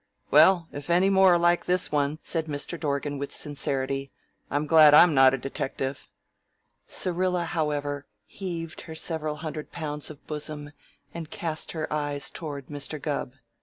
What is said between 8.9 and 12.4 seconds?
several hundred pounds of bosom and cast her eyes